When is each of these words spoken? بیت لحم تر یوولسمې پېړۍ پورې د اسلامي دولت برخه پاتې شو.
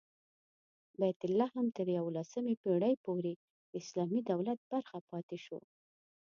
بیت 0.99 1.19
لحم 1.39 1.65
تر 1.77 1.85
یوولسمې 1.97 2.53
پېړۍ 2.61 2.95
پورې 3.05 3.33
د 3.35 3.41
اسلامي 3.79 4.19
دولت 4.31 4.59
برخه 4.71 4.97
پاتې 5.09 5.37
شو. 5.45 5.59